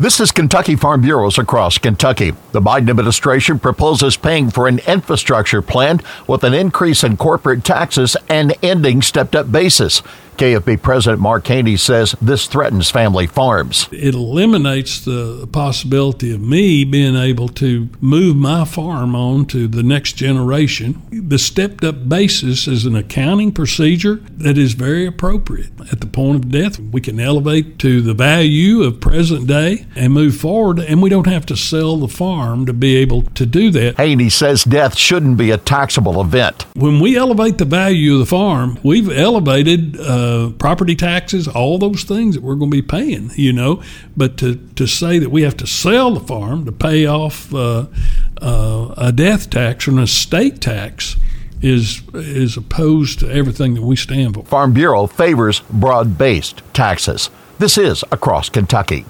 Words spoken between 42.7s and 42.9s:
to be